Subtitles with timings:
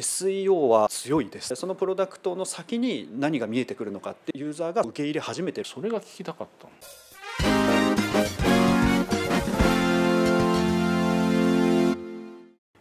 [0.00, 1.54] SEO は強いです。
[1.54, 5.68] そのプロダクトの先に何が見えてくるのかってユーザーが受け入れ始めてる。
[5.68, 7.10] それが聞きたかったんです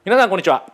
[0.05, 0.71] 皆さんこんにちは。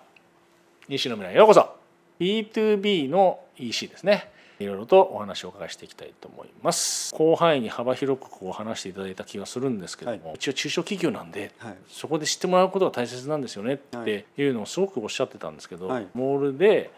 [0.87, 1.75] 西野村へようこそ。
[2.19, 4.31] B2B の EC ですね。
[4.59, 7.15] いろいろとお話をお伺いしていきたいと思います。
[7.15, 11.77] 広範囲に幅広くこう話していただいた気がするんですけども、は一応中小企業なんで、はい。
[11.89, 14.43] そこで知ってもらうことが大切なんですよねってい。
[14.43, 16.07] うのをすごくおっしゃってたんですけど、はい。
[16.13, 16.91] モールで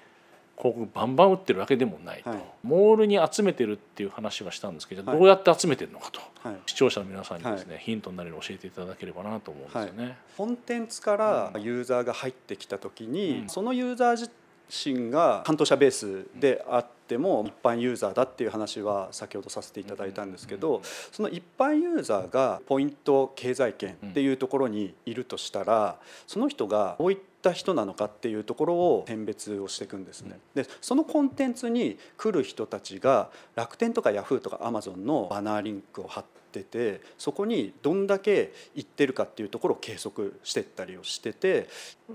[0.57, 2.39] 広告バンバン打ってるわけでもないと、はい。
[2.63, 5.17] モールに集めてるっていう話はしたんですけど、はい。
[5.17, 6.19] どうやって集めてるのかと。
[6.43, 6.57] はい。
[6.65, 10.17] 視聴者の皆さんにですね、ヒントになるように教えていただければなと思うんですよね。
[10.35, 13.49] コンテンツからユーザーが入ってきた時に、うん。
[13.49, 14.31] そのユーザー自
[14.69, 25.97] 身が担当者ベースであっても一般ユーザーだっていう話は先ほどさせていただいたんですけどその一般ユーザーがポイント経済圏っていうところにいるとしたら
[26.27, 30.39] その人がどういった人なのかっていうところを選別をしていくんですね。
[30.53, 41.67] でそのコンテンツに来る人たちが楽天とかヤフーとかアマゾンのバナーリンクを貼っててそこにどんだけ行ってるかっていうところを計測してったりをしてて。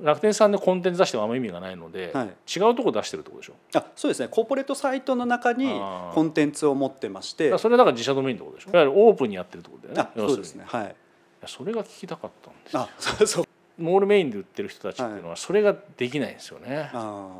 [0.02, 2.26] 楽天さんでコンテンツ出してもあんま意味がないので、はい。
[2.28, 3.54] 違うとこ出してるってことでしょ？
[3.74, 4.28] あそうですね。
[4.28, 5.78] コーポレートサイトの中に
[6.14, 7.56] コンテンツを持ってまして。
[7.58, 8.70] それだから自社ドメインってことでしょ？
[8.70, 10.10] いわゆるオープンにやってるってことだよね。
[10.16, 10.64] あそうですね。
[10.66, 10.96] はい。
[11.46, 12.80] それが聞きたかったんですよ。
[12.80, 13.44] あそうそう。
[13.76, 16.90] モールメインで売ってる人たちっていうのはそれができないんですよね。
[16.94, 17.36] あ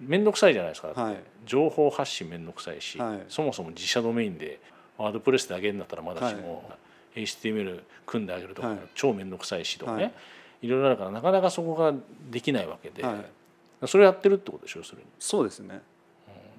[0.00, 0.88] 面倒くさいじゃないですか。
[0.88, 1.16] はい。
[1.46, 3.22] 情報発信面倒くさいし、はい。
[3.28, 4.60] そもそも自社ドメインで
[5.00, 6.70] ワードプレスで上げるんだったらまだしも、
[7.14, 8.78] HTML 組んであげるとか、はい。
[8.94, 10.12] 超面倒くさいしとかね、はい。
[10.62, 11.94] い、ろいろあるからなかなかそこが
[12.30, 13.14] できないわけで、は
[13.82, 13.88] い。
[13.88, 15.80] それやってるってことでしょ要するに、そうですね。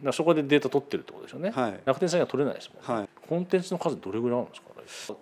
[0.03, 1.80] だそこでデータ取ってるってことでしょうね、はい。
[1.86, 3.09] 楽天さんには取れないですもん、はい。
[3.30, 4.72] コンテンツの数どれぐらいあるんですか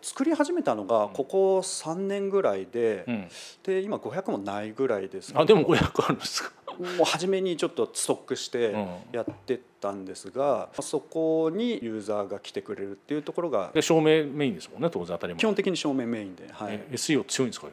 [0.02, 3.28] 作り始めたのがここ3年ぐらいで、うん、
[3.64, 8.88] で今500もないぐらいですあでも500あるんですか、もう初めにちょっとストックしてうん。
[9.12, 15.39] やってったんですが、そこにユーザーが来てくれるっていうところがで照明メインですもんね当然当たり前。
[15.39, 16.73] 基本的に正面メインで、はい。
[16.73, 17.68] え SEO 強いんですか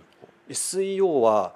[0.49, 1.55] ？SEO は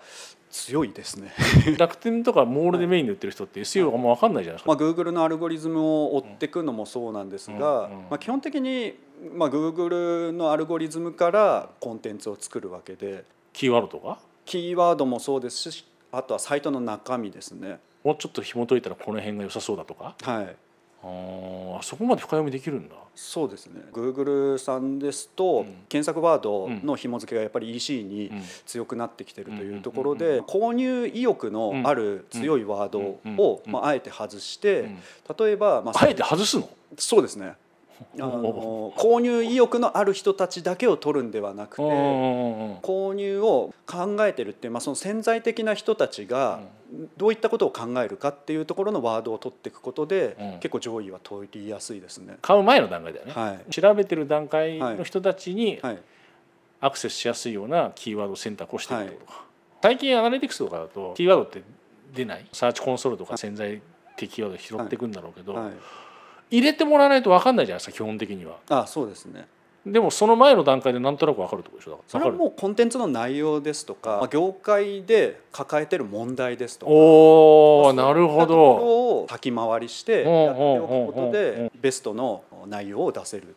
[0.51, 1.33] 強いですね。
[1.79, 7.93] 楽天とかモールでメインで売ってる人って SEO がもう分かんないじゃないですか、まあ Google のアルゴリズムを追っていくのもそうなんですが、うん。
[7.93, 7.99] うん。
[8.03, 8.95] まあ、基本的に、
[9.33, 14.19] まあ、Google のアルゴリズムからコンテンツを作るわけでキーワードとか？
[14.45, 17.79] キーワードもそうですしあとはサイトの中身ですね。
[18.05, 20.15] もうちょっと紐解いたらこの辺が良さそうだとか？
[20.23, 20.57] はい。
[21.03, 22.95] あーそこまで深読みできるんだ。
[23.15, 23.81] そうですね。
[23.93, 25.75] Google さんですと、うん。
[25.89, 28.43] 検索ワードの紐付けがやっぱり EC にうん。
[28.67, 34.99] 強くなってきてるというところで購入意欲のある強いワードうんを、うんまあ、あえて外してうん。
[35.39, 36.69] 例えば、まあえて外すの？
[36.99, 37.55] そうですね
[38.15, 46.61] あの購入意欲のある人たちだけを取るんではなくて購入を考えてるっていう、まあ、その潜在的な人たちが
[47.17, 50.53] どういったことを考えるかっていうところのワードを取っていくことで、うん。
[50.61, 52.37] 結構上位は取りやすいですね。
[52.43, 53.71] 買う前の段階だよね、はい。
[53.71, 55.99] 調べてる段階の人たちにはい。
[56.83, 59.45] アクセスしやすいようなキーワード選択をしてるってことか、
[59.83, 61.63] 最近アナリティクスとかだとキーワードって
[62.15, 62.47] 出ない？
[62.55, 63.83] サーチコンソールとか潜在
[64.17, 65.73] 的キーワード拾っていくんだろうけど、はい、
[66.51, 68.59] 入れてもらわないと分かんないじゃないですか基本的には。
[68.69, 69.47] あそうですね。
[69.87, 72.11] でもその前の段階でなんとなく分かるってことでしょだから。
[72.11, 76.93] それはもうコンテンツの内容ですとか、まあ、業界で抱えてる問題ですとか。
[76.93, 78.87] おおなるほそういったとどころ
[79.23, 83.57] を先回りしてやっておくことでベストの内容を出せる。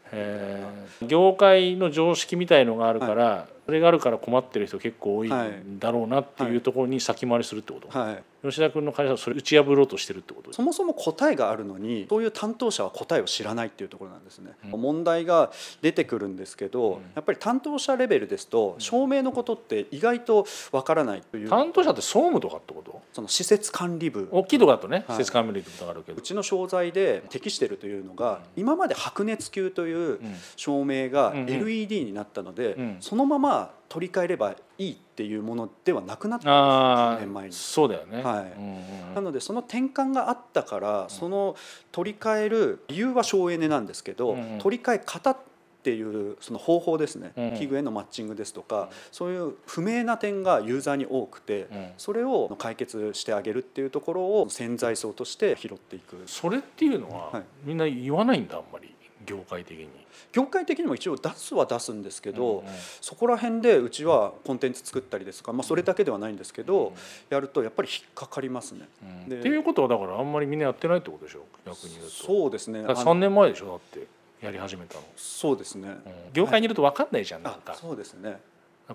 [1.02, 14.81] 業界の常識みたいのがあるから、それがあるから困ってる人結構多いんだろうなっていうところに先回りするってこと、はい吉田君の会社はそれ打ち破ろうとしてるってことそもそも答えがあるのにそういう担当者は答えを知らないっていうところなんですね、うん。
[14.81, 17.02] 問題が出てくるんですけど、うん。
[17.16, 21.50] やっぱり担当者レベルですと証明のことって意外とわからないという。
[21.50, 23.02] 担当者って総務とかってこと？
[23.14, 24.28] その施設管理部。
[24.32, 25.18] 大きいとこだとね、はい。
[25.18, 26.18] 施設管理部とかあるけど。
[26.18, 30.20] う、ちの商材で適しているというのが今まで白熱球といううん。
[30.56, 31.50] 照明がうんうん。
[31.50, 32.98] LED になったので、うん。
[33.00, 37.50] そのまま取り替えればいいっていうものではなくなったあ10年前に。
[37.52, 38.52] あそうだよね、はい。
[38.58, 38.76] うん
[39.09, 41.56] うんなのでその転換があったからその
[41.91, 44.58] 取り替える理由は省エネなんですけど、うんうん。
[44.58, 45.38] 取り替え方っ
[45.84, 46.02] てい
[46.32, 51.91] うその方法ですね、うん器具へのマッチングですとかそういう不明な点がユーザーに多くて、うん。
[51.97, 56.23] それを解決してあげるっていうところを潜在層として拾っていく。
[56.26, 57.44] それっていうのは、はい。
[57.64, 58.91] みんな言わないんだあんまり
[59.25, 59.87] 業界的に。
[60.31, 62.73] 業界的にも一応出すは出すんですけど、うんうん。
[63.02, 66.93] そこら辺でうちはコンテンツ作ったりですとか、まあ、それだけではないんですけど、
[67.29, 68.87] やるとやっぱり引っかかりますね。
[69.28, 69.41] でうん。
[69.41, 71.46] っていうことはだからあんまりみんなやってないってことでしょ？
[71.66, 72.09] 逆に言うと。
[72.09, 72.81] そうですね。
[72.81, 73.67] だからあの3年前でしょ？
[73.67, 74.08] だって
[74.46, 75.97] やり始めたの、そうですね、うん。
[76.34, 78.40] 業界にいると分かんないじゃん、なんあかそうですね。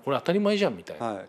[0.05, 1.25] これ当たり前じゃんみたいな、はい、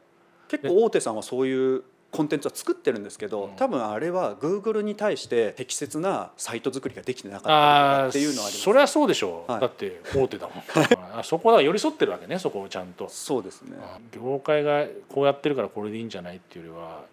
[0.49, 3.51] 結構大手さんはそういうコンテンツは作ってるんですけど、うん。
[3.57, 8.65] 多分あれは Google に対して適切なサイト作りができてなかったっていうのはあります。
[8.65, 9.61] それはそうでしょう、はい。
[9.61, 11.19] だって大手だもん。
[11.19, 13.09] あそこは寄り添ってるわけねそこをちゃんと。
[13.09, 13.77] そうですね。
[14.13, 17.05] 業界がこうやってるからこれでいいんじゃないっていうよりは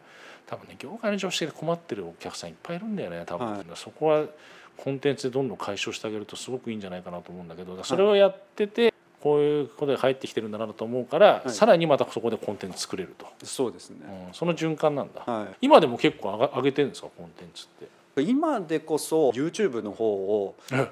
[0.48, 3.66] 多分ね業界の常識で困ってるお客さんいっぱいいるんだよね多分、はい。
[3.76, 4.26] そこは
[4.78, 11.50] コンテンツでどんどん解消してあげるとすごくいいんじゃないかなと思うんだけどそれをやってて、こういうことが入ってきてるんだなと思うから、はい。
[11.50, 13.98] さらにまたそこでコンテンツ作れると、そうですね、
[14.28, 17.68] うんその循環なんだ、は今でも結構上が上げてるんですかコンテンツっ
[18.16, 18.22] て。
[18.22, 20.90] い、今でこそ YouTube の方をあ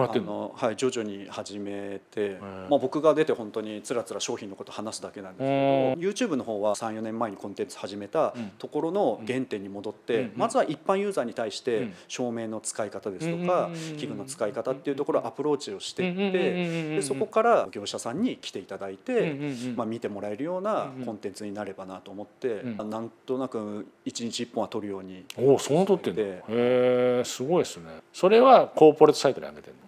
[0.00, 0.32] もらってんの？
[0.32, 8.50] の、はい、徐々に始めて、んまあ、僕が出て本当につらつら商品のこと話すだけなんですけど YouTube の方は34年前にコンテンツ始めたうん。
[8.58, 11.94] ところの原点に戻って、うんまずは一般ユーザーに対しうてん。
[12.08, 13.96] 照明の使い方ですとか、うん。
[13.96, 19.36] 器具の使い方っていうところをアプローチをしていって、でそこから業者さんに来ていただいて、
[19.76, 22.90] まあ、見てもらえるようなコンテンツになればなと思って、うん。
[22.90, 26.16] なんとなく一日一本は撮るようにおおそんな撮ってんの？
[26.16, 27.84] でへえすごいですね。
[28.12, 29.80] それはコーポレートサイトに上げてんの？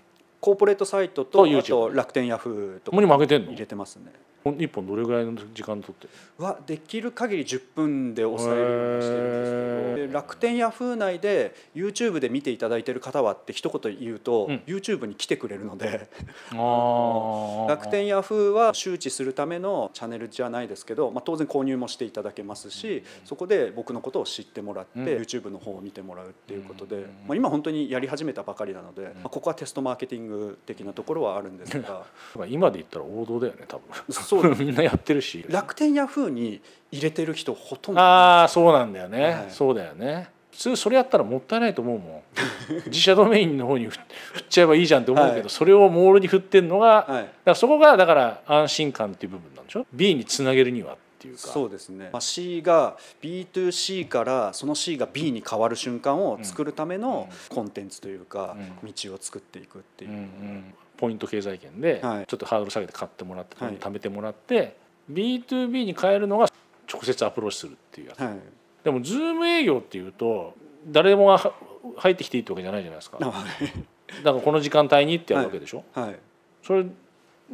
[0.42, 4.12] コーポレートサイトととあと楽天ヤフーとかにも入れてますね。
[4.58, 6.08] 一本どれぐらいの時間撮って？
[6.38, 10.06] るはできる限り10分で抑えるようにしてるんですけど。
[10.08, 14.62] で楽天ヤフー内で YouTube で見ていただいてる方はって一言言うと、うん。
[14.66, 16.08] YouTube に来てくれるので。
[16.52, 25.04] 楽天ヤフーは周知するためのチャンネルじゃないですけど、まあ、当然購入もしていただけますしそこで僕のことを知ってもらって、うん。
[25.04, 27.02] YouTube の方を見てもらうっていうことで、うん。
[27.02, 32.04] まあ、今本当にやり始めたばかりなので、まあ、ここはテストマーケティング的なところはあるんですが。
[32.48, 33.80] 今で言ったら王道だよね多
[34.40, 35.44] そう分 みんなやってるし。
[35.48, 38.00] 楽天ヤフーに入れてる人ほとんど。
[38.00, 39.46] ああそうなんだよね、はい。
[39.48, 40.30] そうだよね。
[40.52, 42.22] 普通それやったらもったいないと思うもん。
[42.86, 43.98] 自社ドメインの方に振
[44.34, 45.50] 振っちゃえばいいじゃんって思うけど、はい。
[45.50, 51.40] それをモールに振ってんのが、だかはいらそこがだから安心感っていう部分なんでしょ？B につなげるにはっていうか。
[51.40, 60.10] そうですね、まあ、C が B2C からその C が B に変わる瞬間を作るためのコンテンツというかう道を作っていくっていう。
[60.10, 62.26] う、んうん、ポイント経済圏ではい。
[62.28, 63.74] ちょっとハードル下げて買ってもらって、はい。
[63.74, 64.76] 貯めてもらって
[65.10, 66.46] B2B に変えるのが
[66.88, 68.20] 直接アプローチするっていうやつ。
[68.20, 68.38] はい。
[68.84, 70.54] でも Zoom 営業っていうと
[70.86, 71.54] 誰もがは
[71.96, 73.18] 入ってきていいってわけじゃないじゃないですか。
[73.18, 73.44] だかは
[74.24, 76.16] らこの時間帯にってやるわけでしょ、い、はい、
[76.62, 76.86] それ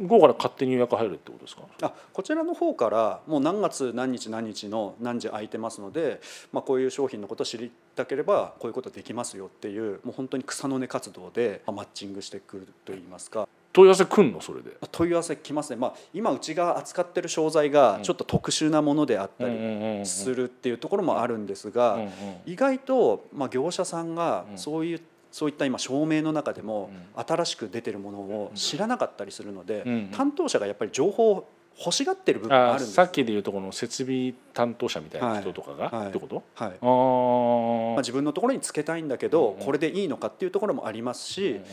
[0.01, 1.63] 午後から勝手に予約入るってことですか？
[1.81, 6.21] あこちらの方からもう何月何日何日の何時空いてますので、
[6.53, 13.47] まあ、こういう商品のことを知りたければこういうことできますよっていうもう本当に草の根活動でまあマッチングしてくるといいますか。
[13.71, 14.41] 問い合わせ来んの？
[14.41, 14.71] それで。
[14.91, 21.99] 問い合わせ来ますね、まあ、今うちが扱ってる商材がちょっと特殊なものであったりするっていうところもあるんですが、
[22.47, 24.57] 意外と、まあ、業者さんがうん。
[24.57, 30.09] そういう、そういった今照明の中でもう新しく出てるものを知らなかったりするので、うん。
[30.11, 31.47] 担当者がやっぱり情報を
[31.79, 36.09] 欲しがってる部分がああるんですさっきでいうとこの設備担当者みたいな人とかが、はい。
[36.09, 36.43] ってこと？
[36.53, 36.67] はい。
[36.67, 41.63] あまあ、ー自分のところにつけたいんだけど、うんこれでいいのかっていうところもありますし、うんうん。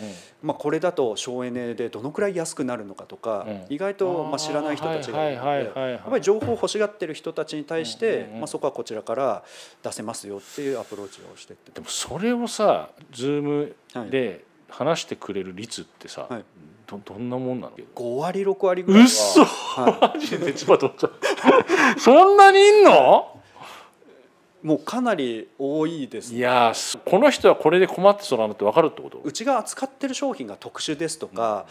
[0.42, 3.64] まあ、これだと省エネでどのくらい安くなるのかとか、うん。
[3.68, 8.38] 意外とまあ知らない人たちがいるのはいでやっぱり情報を欲しがってる人たちに対して、うんうんうん。
[8.40, 9.42] まあ、そこはこちらから
[9.82, 11.72] 出せますよっていうアプローチをしてって。
[11.72, 14.10] でもそれをさ Zoom はい。
[14.10, 16.44] で話してくれる率ってさ、はい
[16.86, 21.16] どどんなもんなの？5割6割ぐらいはうっそはマジでちょっと待って
[22.00, 23.40] そんなにいんの？
[24.62, 26.34] い、もうかなり多いです。
[26.34, 29.20] いやーこの人はこれで困ってそうなのって分かるってこと？
[29.22, 31.66] うちが扱ってる商品が特殊ですとか、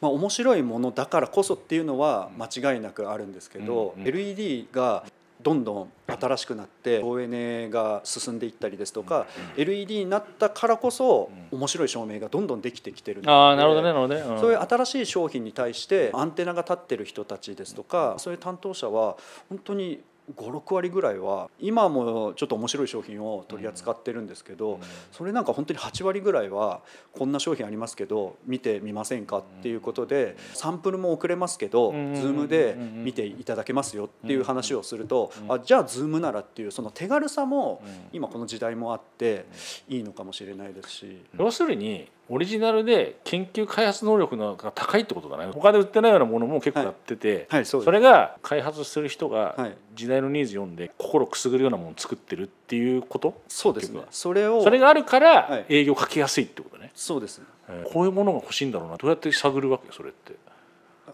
[0.00, 5.04] まあ、面白いものだからこそっていうのは間違いなくあるんですけど、うんうん LED が
[5.42, 13.18] どんどん新しくなって省エネが進んでいったりですとか、LED になったからこそ面白い照明がどんどんできてきてる。
[13.18, 14.40] のでああなるほどねなるほどね、うん。
[14.40, 19.16] そういう新しい商品に対してアンテナが立ってる人たちですとかそういう担当者は
[19.48, 20.00] 本当に
[20.36, 24.80] 56割ぐらいは今もちょっと面白い商品を取り扱ってるんですけど
[25.12, 26.80] それなんか本当に8割ぐらいは
[27.12, 37.82] こんな商品ありますけど見てみませんかっていうことでサンプルも送れますけどうん Zoom で見ていただけますよっていう話をするとあじゃあ Zoom ならっていうその手軽さも
[38.12, 39.46] 今この時代もあって
[39.88, 41.22] いいのかもしれないですし。
[41.38, 45.50] 要するにオリジナルで研究開発能力が高いってことだね。
[45.52, 47.84] 他で売ってないようなものも結構やってて、はい、そうです。
[47.86, 49.76] それが開発する人がはい。
[49.94, 53.42] 時代のニーズ読んで心くすぐるようなものを作ってるっていうこと？
[53.48, 54.02] そうですね。
[54.10, 55.66] それをそれがあるかはらい。
[55.68, 57.44] 営業かけやすいってことね、そうですね。
[57.68, 58.96] えーこういうものが欲しいんだろうな。
[58.96, 60.34] どうやって探るわけそれって？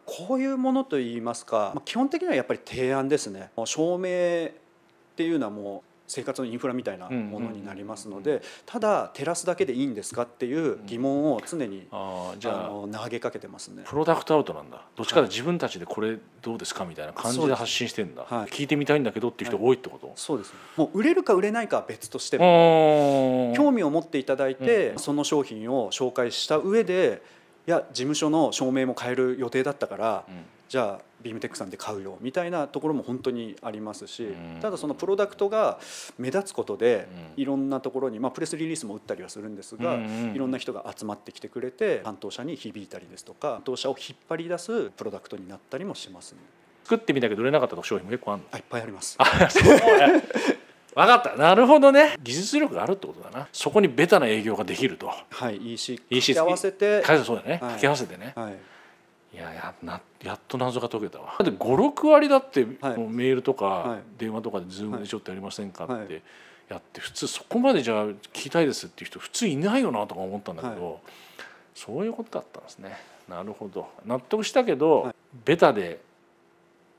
[0.04, 3.50] こういうものといいますかまあ基本的にはやっぱり提案ですね。
[3.64, 4.50] 照明っ
[5.16, 13.82] ていうのはもう生活のインフラみたいなものになりますのでただ照らすだけでいいんですかっていう疑問を常にあーじゃああの投げかけてますね。
[13.86, 14.82] プロダクトアウトなんだ。
[14.96, 18.46] どっちかというと自分たちでこれどうですかみたいな感じで発信してんだ、はい。
[18.46, 20.58] 聞いてみたいんだけどっていう人が多いってこと、そうですね。
[20.76, 24.98] もう売れるか売れないかは別としてもうん興味を持っていただいて、うん。
[24.98, 27.22] その商品を紹介した上で
[27.66, 30.34] いや事務所の照明も変える予定だったから、うん
[30.68, 34.60] じゃあビームテックさんで買うよみたいなところも本当にありますし、うん。
[34.60, 35.78] ただそのプロダクトが
[36.18, 37.42] 目立つことで、うん。
[37.42, 39.94] いろんなところに、まあ、プレスリリースも打ったりはするんですが、
[40.34, 46.38] いろんな人が集まってきてくれて担当者に響いたりですとか担当者を引っ張り出すプロダクトになったりもしますね。
[46.84, 48.48] 作ってみたけど売れなかった商品も結構あるの？
[48.52, 49.18] あいっぱいあります。
[49.18, 49.24] 分
[50.94, 51.36] かった。
[51.36, 52.16] なるほどね。
[52.22, 53.48] 技術力があるってことだな。
[53.52, 55.08] そこにベタな営業ができると。
[55.08, 57.50] はい、EC 掛け合わせて、そうだよね。
[57.52, 57.58] はい。
[57.60, 58.56] 掛け合わせてね、はい、
[59.34, 61.34] いややなやっと謎が解けたわ。
[61.38, 62.98] だって56割だって、はい。
[62.98, 64.00] メールとか、はい。
[64.18, 66.04] 電話とかでズームでちょっとやりませんかはい。
[66.04, 66.22] って
[66.68, 71.00] やって普通そこまでじゃあ聞きたいですっていう人普通いないよなとか思ったんだけど、
[71.74, 72.96] そういうことだったんですね。
[73.28, 73.88] なるほど。
[74.04, 75.14] 納得したけど、はい。
[75.44, 76.00] ベタで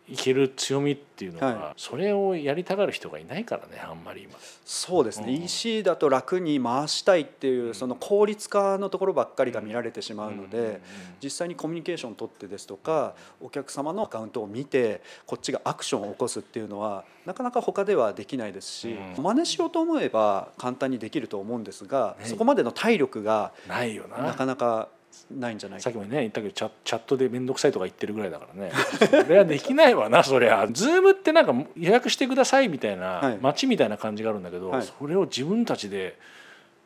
[0.10, 4.38] いける強みっていうのは、はそれをやりたがる人がいないからねあんまり今。
[4.66, 5.44] そうですね、うん。
[5.44, 10.82] EC だと楽に回したいっていうその効率化のところばっかりが見られてしまうので、うんうんうん
[11.22, 19.24] 実際にコミュニケーションを取ってですとかお客様のアカウントを見てこっちがアクションを起こすっていうのはなかなか他ではできないですし、うん。
[19.24, 22.26] 真似しようと思えば簡単にできると思うんですが、ね。
[22.26, 24.18] そこまでの体力がないよな。
[24.18, 24.90] なかなか
[25.32, 25.80] ないんじゃない？
[25.80, 28.72] かさっきもね言ったけどチャチャットで面倒くさいとか言ってるぐらいだからね。
[29.26, 30.68] それはできないわなそりゃ。
[30.72, 33.38] Zoom ってなんか予約してくださいみたいな、はい。
[33.42, 34.84] 街みたいな感じがあるんだけど、はい。
[34.84, 36.18] それを自分たちで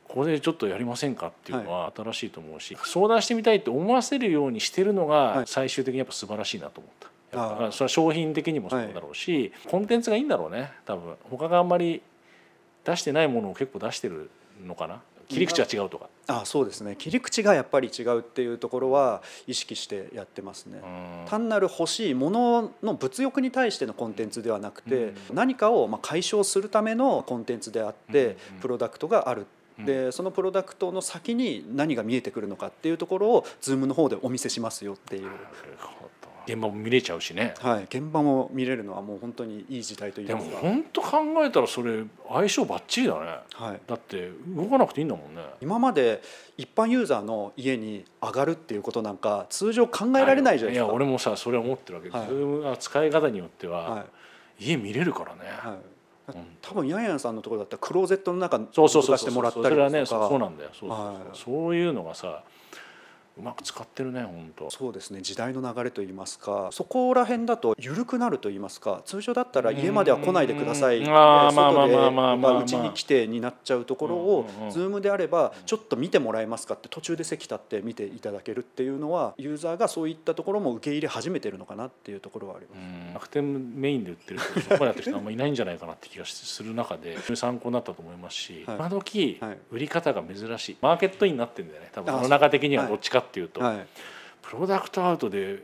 [0.08, 5.48] ここでちょっとやりませんかっていうのは新しいと思うし、相談してみたいって思わせるようにしてるのがはい。
[5.48, 7.72] 最終的にやっぱ素晴らしいなと思った。
[7.72, 11.16] それは商品的にもそうだろうし、コンテンツがいいんだろうね多分。
[11.30, 12.02] 他があんまり
[12.84, 14.30] 出してないものを結構出してる
[14.66, 16.10] のかな切り口は違うとか。
[16.28, 16.96] あそうですね。
[16.98, 20.80] 切り口がやっぱり違うっていうところは意識してやってますね。
[20.84, 20.88] う
[21.26, 21.26] ん。
[21.28, 24.96] 単なる欲しいものの物欲に対してのコンテンツではなくて、
[25.30, 25.36] うん。
[25.36, 29.48] 何かをまあ解消するためのコンテンツであって、うんプロダクトがある。
[29.80, 29.86] うん。
[29.86, 35.30] でそのプロダクトの先に何が見えてくるのかっていうところを Zoom の方でお見せしますよっていう、
[36.52, 37.54] 現場も見れちゃうしね。
[37.60, 43.26] はい、現場も見れるのはもう本当にいい時代といいでも本当考えたらそれ相性バッチリだね。
[43.54, 45.42] はい、だって動かなくていいんだもんね。
[45.62, 46.22] 今まで
[46.58, 50.88] 一般ユーザーの家に上がるっていうことなんか通常考えられないじゃないですか。
[50.90, 52.28] や俺もさそれは思ってるわけ、はい。
[52.28, 54.00] Zoom は使い方によっては、は
[54.60, 54.66] い。
[54.66, 55.78] 家見れるからね、は
[56.30, 56.36] い。
[56.36, 56.46] うん。
[56.62, 60.70] 多分ヤンヤンさんのところだったらクローゼットの中そうそうそう覗かせてもらったりそれはねですとかそうそうなんだよ。
[60.74, 61.18] そうそうそう、はい。
[61.34, 62.44] そういうのがさ
[63.38, 64.70] うまく使ってるね本当。
[64.70, 70.98] そうですね時代の流れといいますかそこら辺だと緩くなるといいますか通常だったら家までは来ないでください。
[70.98, 71.04] うん。
[71.06, 82.80] えあーーまあまあまあまあ外でうちに来てになっちゃうところを Zoom であればちょっと見てもらえますかって途中で席立って見ていただけるっていうのはユーザーがそういったところも受け入れ始めてるのかなっていうところはあります。
[82.80, 83.14] うん。
[83.14, 86.72] 楽天メインで売ってる人そこやってる人あんまりいないんじゃないかなって気がする。
[86.74, 88.78] 中で参考になったと思いますし、はい。
[88.78, 89.58] 今時、はい。
[89.72, 90.78] 売り方が珍しい。
[90.82, 92.14] マーケットになってるんだよね多分。
[92.14, 93.88] あ世の中的にはどっちかっていうと、はい。
[94.42, 95.64] プロダクトアウトで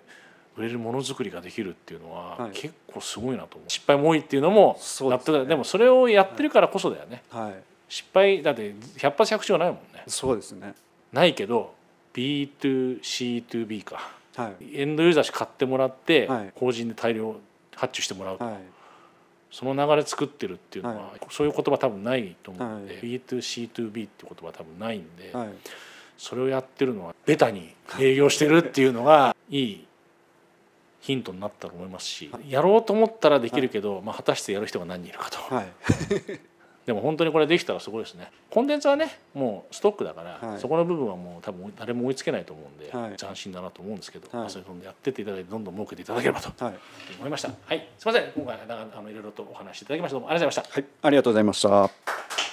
[0.55, 2.51] 売れるものづくりができるっていうのは、はい。
[2.51, 3.69] 結構すごいなと思う。
[3.69, 5.45] 失敗も多いっていうのも納得だ。
[5.45, 7.53] でもそれをやってるからこそだよね、はい、
[7.89, 10.03] 失敗だって100発100中ないもんね。
[10.07, 10.73] そうですね。
[11.11, 11.75] ないけど
[12.13, 14.09] B2C2B か。
[14.35, 14.79] はい。
[14.79, 16.51] エンドユーザーし買ってもらって、はい。
[16.55, 17.35] 法人で大量
[17.75, 18.55] 発注してもらうと、はい。
[19.51, 21.19] その流れ作ってるっていうのは、はい。
[21.29, 23.03] そういう言葉多分ないと思うので、はい。
[23.03, 25.49] B2C2B っていう言葉多分ないんで、はい
[26.17, 29.88] それをやってるのはベタに営業してるっていうのがいい
[31.01, 35.67] ヒントになったと思いますしやろうと思ったらできるけど、まあ、果たしてやる人が何人いるかと、はい。
[36.88, 38.31] でも本当にこれできたらすごいですね。
[38.50, 40.59] コンテンツはねもうストックだから、はい。
[40.59, 43.17] そこの部分はもう多分誰も追いつけないと思うんで、はい。
[43.17, 44.38] 斬新だなと思うんですけど、はい。
[44.38, 46.75] まあ、そういうのでやってっていただいてどんどん儲けていただければとはい。
[47.19, 47.50] 思いました。
[47.65, 47.88] はい。
[47.97, 48.31] すいません。
[48.33, 50.81] 今回あのいろいろとお話しいただきましてどうもありがとうございました。
[50.81, 52.47] はい、ありがとうございました。